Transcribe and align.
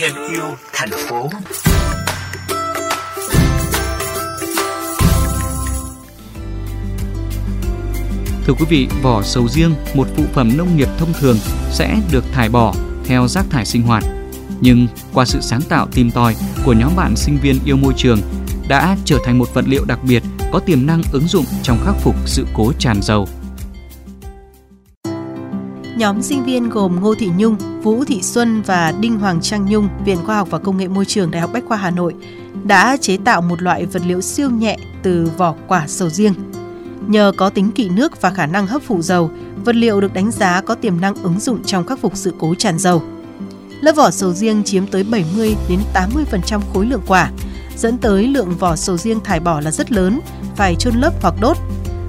thêm 0.00 0.12
yêu 0.32 0.44
thành 0.72 0.88
phố. 1.08 1.28
Thưa 8.46 8.52
quý 8.58 8.64
vị, 8.68 8.88
vỏ 9.02 9.22
sầu 9.22 9.48
riêng, 9.48 9.74
một 9.94 10.08
phụ 10.16 10.24
phẩm 10.32 10.56
nông 10.56 10.76
nghiệp 10.76 10.88
thông 10.98 11.12
thường 11.20 11.36
sẽ 11.70 11.96
được 12.12 12.24
thải 12.32 12.48
bỏ 12.48 12.74
theo 13.04 13.28
rác 13.28 13.44
thải 13.50 13.64
sinh 13.64 13.82
hoạt. 13.82 14.04
Nhưng 14.60 14.86
qua 15.14 15.24
sự 15.24 15.40
sáng 15.40 15.62
tạo 15.62 15.88
tìm 15.94 16.10
tòi 16.10 16.36
của 16.64 16.72
nhóm 16.72 16.96
bạn 16.96 17.16
sinh 17.16 17.38
viên 17.42 17.58
yêu 17.64 17.76
môi 17.76 17.94
trường 17.96 18.18
đã 18.68 18.96
trở 19.04 19.18
thành 19.24 19.38
một 19.38 19.54
vật 19.54 19.64
liệu 19.68 19.84
đặc 19.84 19.98
biệt 20.02 20.22
có 20.52 20.58
tiềm 20.58 20.86
năng 20.86 21.02
ứng 21.12 21.26
dụng 21.28 21.44
trong 21.62 21.78
khắc 21.84 21.94
phục 22.00 22.14
sự 22.26 22.46
cố 22.54 22.72
tràn 22.78 23.02
dầu. 23.02 23.28
Nhóm 25.98 26.22
sinh 26.22 26.44
viên 26.44 26.68
gồm 26.68 27.00
Ngô 27.00 27.14
Thị 27.14 27.30
Nhung, 27.36 27.56
Vũ 27.82 28.04
Thị 28.04 28.22
Xuân 28.22 28.62
và 28.62 28.92
Đinh 29.00 29.18
Hoàng 29.18 29.40
Trang 29.40 29.66
Nhung, 29.70 29.88
Viện 30.04 30.18
Khoa 30.26 30.36
học 30.36 30.48
và 30.50 30.58
Công 30.58 30.76
nghệ 30.76 30.88
Môi 30.88 31.04
trường 31.04 31.30
Đại 31.30 31.40
học 31.40 31.50
Bách 31.52 31.64
khoa 31.68 31.76
Hà 31.76 31.90
Nội 31.90 32.14
đã 32.64 32.96
chế 33.00 33.16
tạo 33.24 33.42
một 33.42 33.62
loại 33.62 33.86
vật 33.86 34.02
liệu 34.06 34.20
siêu 34.20 34.50
nhẹ 34.50 34.76
từ 35.02 35.30
vỏ 35.36 35.54
quả 35.68 35.84
sầu 35.86 36.08
riêng. 36.10 36.34
Nhờ 37.06 37.32
có 37.36 37.50
tính 37.50 37.70
kỵ 37.70 37.88
nước 37.88 38.20
và 38.20 38.30
khả 38.30 38.46
năng 38.46 38.66
hấp 38.66 38.82
thụ 38.86 39.02
dầu, 39.02 39.30
vật 39.64 39.76
liệu 39.76 40.00
được 40.00 40.14
đánh 40.14 40.30
giá 40.30 40.60
có 40.60 40.74
tiềm 40.74 41.00
năng 41.00 41.14
ứng 41.14 41.40
dụng 41.40 41.64
trong 41.64 41.86
khắc 41.86 41.98
phục 41.98 42.16
sự 42.16 42.34
cố 42.38 42.54
tràn 42.54 42.78
dầu. 42.78 43.02
Lớp 43.80 43.92
vỏ 43.92 44.10
sầu 44.10 44.32
riêng 44.32 44.62
chiếm 44.64 44.86
tới 44.86 45.04
70 45.04 45.56
đến 45.68 45.78
80% 45.94 46.60
khối 46.74 46.86
lượng 46.86 47.02
quả, 47.06 47.30
dẫn 47.76 47.98
tới 47.98 48.26
lượng 48.26 48.54
vỏ 48.58 48.76
sầu 48.76 48.96
riêng 48.96 49.20
thải 49.20 49.40
bỏ 49.40 49.60
là 49.60 49.70
rất 49.70 49.92
lớn, 49.92 50.20
phải 50.56 50.74
chôn 50.74 50.94
lấp 50.94 51.12
hoặc 51.22 51.34
đốt. 51.40 51.56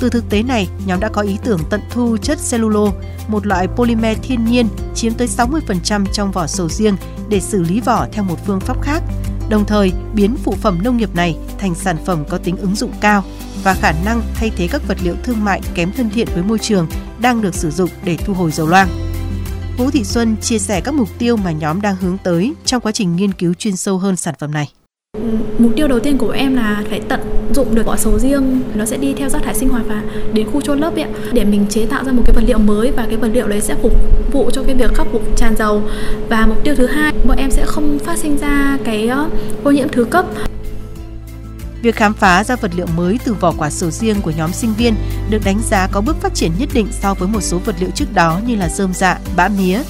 Từ 0.00 0.08
thực 0.08 0.30
tế 0.30 0.42
này, 0.42 0.68
nhóm 0.86 1.00
đã 1.00 1.08
có 1.08 1.22
ý 1.22 1.38
tưởng 1.44 1.60
tận 1.70 1.80
thu 1.90 2.16
chất 2.22 2.38
cellulo, 2.50 2.92
một 3.28 3.46
loại 3.46 3.68
polymer 3.76 4.18
thiên 4.22 4.44
nhiên 4.44 4.68
chiếm 4.94 5.14
tới 5.14 5.28
60% 5.28 6.06
trong 6.12 6.32
vỏ 6.32 6.46
sầu 6.46 6.68
riêng 6.68 6.96
để 7.28 7.40
xử 7.40 7.62
lý 7.62 7.80
vỏ 7.80 8.06
theo 8.12 8.24
một 8.24 8.36
phương 8.46 8.60
pháp 8.60 8.82
khác, 8.82 9.02
đồng 9.48 9.64
thời 9.64 9.92
biến 10.14 10.36
phụ 10.44 10.52
phẩm 10.60 10.78
nông 10.82 10.96
nghiệp 10.96 11.14
này 11.14 11.36
thành 11.58 11.74
sản 11.74 11.96
phẩm 12.04 12.24
có 12.28 12.38
tính 12.38 12.56
ứng 12.56 12.74
dụng 12.74 12.92
cao 13.00 13.24
và 13.62 13.74
khả 13.74 13.92
năng 14.04 14.22
thay 14.34 14.50
thế 14.56 14.68
các 14.68 14.82
vật 14.88 14.98
liệu 15.02 15.14
thương 15.22 15.44
mại 15.44 15.60
kém 15.74 15.92
thân 15.92 16.10
thiện 16.10 16.28
với 16.34 16.42
môi 16.42 16.58
trường 16.58 16.86
đang 17.20 17.42
được 17.42 17.54
sử 17.54 17.70
dụng 17.70 17.90
để 18.04 18.16
thu 18.16 18.34
hồi 18.34 18.50
dầu 18.50 18.66
loang. 18.66 18.88
Vũ 19.78 19.90
Thị 19.90 20.04
Xuân 20.04 20.36
chia 20.42 20.58
sẻ 20.58 20.80
các 20.80 20.94
mục 20.94 21.08
tiêu 21.18 21.36
mà 21.36 21.52
nhóm 21.52 21.80
đang 21.80 21.96
hướng 21.96 22.18
tới 22.18 22.54
trong 22.64 22.80
quá 22.80 22.92
trình 22.92 23.16
nghiên 23.16 23.32
cứu 23.32 23.54
chuyên 23.54 23.76
sâu 23.76 23.98
hơn 23.98 24.16
sản 24.16 24.34
phẩm 24.38 24.52
này. 24.52 24.68
Mục 25.58 25.72
tiêu 25.76 25.88
đầu 25.88 26.00
tiên 26.00 26.18
của 26.18 26.30
em 26.30 26.56
là 26.56 26.82
phải 26.90 27.00
tận 27.00 27.20
dụng 27.54 27.74
được 27.74 27.86
vỏ 27.86 27.96
sầu 27.96 28.18
riêng. 28.18 28.62
Nó 28.74 28.84
sẽ 28.84 28.96
đi 28.96 29.14
theo 29.14 29.28
rác 29.28 29.42
thải 29.42 29.54
sinh 29.54 29.68
hoạt 29.68 29.82
và 29.88 30.02
đến 30.32 30.46
khu 30.52 30.60
chôn 30.60 30.78
lấp 30.78 30.94
ấy, 30.94 31.06
để 31.32 31.44
mình 31.44 31.66
chế 31.68 31.86
tạo 31.86 32.04
ra 32.04 32.12
một 32.12 32.22
cái 32.26 32.34
vật 32.34 32.44
liệu 32.46 32.58
mới 32.58 32.90
và 32.90 33.06
cái 33.06 33.16
vật 33.16 33.28
liệu 33.32 33.48
đấy 33.48 33.60
sẽ 33.60 33.74
phục 33.82 33.92
vụ 34.32 34.50
cho 34.52 34.62
cái 34.62 34.74
việc 34.74 34.94
khắc 34.94 35.06
phục 35.12 35.22
tràn 35.36 35.56
dầu. 35.56 35.82
Và 36.28 36.46
mục 36.46 36.64
tiêu 36.64 36.74
thứ 36.74 36.86
hai 36.86 37.12
bọn 37.24 37.36
em 37.36 37.50
sẽ 37.50 37.64
không 37.66 37.98
phát 37.98 38.18
sinh 38.18 38.38
ra 38.38 38.78
cái 38.84 39.10
ô 39.64 39.70
nhiễm 39.70 39.88
thứ 39.88 40.04
cấp. 40.04 40.26
Việc 41.82 41.96
khám 41.96 42.14
phá 42.14 42.44
ra 42.44 42.56
vật 42.56 42.70
liệu 42.76 42.86
mới 42.96 43.18
từ 43.24 43.34
vỏ 43.34 43.54
quả 43.58 43.70
sầu 43.70 43.90
riêng 43.90 44.16
của 44.22 44.32
nhóm 44.36 44.52
sinh 44.52 44.74
viên 44.78 44.94
được 45.30 45.44
đánh 45.44 45.58
giá 45.70 45.88
có 45.92 46.00
bước 46.00 46.16
phát 46.20 46.34
triển 46.34 46.50
nhất 46.58 46.68
định 46.74 46.86
so 46.90 47.14
với 47.14 47.28
một 47.28 47.40
số 47.40 47.58
vật 47.58 47.74
liệu 47.80 47.90
trước 47.94 48.14
đó 48.14 48.40
như 48.46 48.56
là 48.56 48.68
rơm 48.68 48.94
dạ, 48.94 49.18
bã 49.36 49.48
mía. 49.48 49.82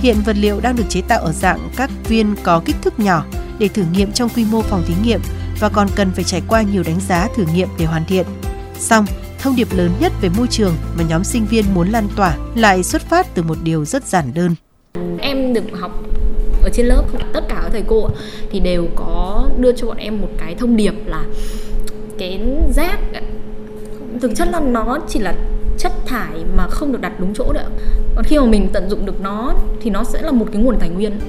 Hiện 0.00 0.16
vật 0.24 0.36
liệu 0.40 0.60
đang 0.60 0.76
được 0.76 0.84
chế 0.88 1.00
tạo 1.00 1.20
ở 1.20 1.32
dạng 1.32 1.68
các 1.76 1.90
viên 2.08 2.34
có 2.42 2.62
kích 2.64 2.76
thước 2.82 3.00
nhỏ 3.00 3.24
để 3.60 3.68
thử 3.68 3.82
nghiệm 3.92 4.12
trong 4.12 4.28
quy 4.28 4.44
mô 4.50 4.62
phòng 4.62 4.82
thí 4.86 4.94
nghiệm 5.04 5.20
và 5.60 5.68
còn 5.68 5.88
cần 5.96 6.10
phải 6.14 6.24
trải 6.24 6.42
qua 6.48 6.62
nhiều 6.62 6.82
đánh 6.82 7.00
giá 7.08 7.28
thử 7.36 7.44
nghiệm 7.54 7.68
để 7.78 7.84
hoàn 7.84 8.04
thiện. 8.04 8.26
Song, 8.78 9.06
thông 9.38 9.56
điệp 9.56 9.68
lớn 9.76 9.90
nhất 10.00 10.12
về 10.20 10.28
môi 10.36 10.46
trường 10.46 10.74
mà 10.98 11.04
nhóm 11.08 11.24
sinh 11.24 11.46
viên 11.46 11.64
muốn 11.74 11.88
lan 11.88 12.08
tỏa 12.16 12.36
lại 12.54 12.82
xuất 12.82 13.02
phát 13.02 13.34
từ 13.34 13.42
một 13.42 13.58
điều 13.62 13.84
rất 13.84 14.04
giản 14.04 14.24
đơn. 14.34 14.54
Em 15.18 15.54
được 15.54 15.64
học 15.80 15.92
ở 16.62 16.70
trên 16.72 16.86
lớp 16.86 17.02
tất 17.32 17.44
cả 17.48 17.54
các 17.62 17.68
thầy 17.72 17.82
cô 17.86 18.08
thì 18.50 18.60
đều 18.60 18.88
có 18.96 19.48
đưa 19.58 19.72
cho 19.72 19.86
bọn 19.86 19.96
em 19.96 20.20
một 20.20 20.28
cái 20.38 20.54
thông 20.54 20.76
điệp 20.76 20.94
là 21.06 21.24
cái 22.18 22.40
rác 22.74 22.98
thực 24.20 24.30
chất 24.36 24.48
là 24.48 24.60
nó 24.60 24.98
chỉ 25.08 25.18
là 25.18 25.34
chất 25.78 25.92
thải 26.06 26.44
mà 26.56 26.66
không 26.70 26.92
được 26.92 27.00
đặt 27.00 27.12
đúng 27.20 27.34
chỗ 27.34 27.52
nữa 27.52 27.68
còn 28.14 28.24
khi 28.24 28.38
mà 28.38 28.44
mình 28.44 28.68
tận 28.72 28.90
dụng 28.90 29.06
được 29.06 29.20
nó 29.20 29.54
thì 29.80 29.90
nó 29.90 30.04
sẽ 30.04 30.22
là 30.22 30.32
một 30.32 30.46
cái 30.52 30.62
nguồn 30.62 30.78
tài 30.78 30.88
nguyên 30.88 31.20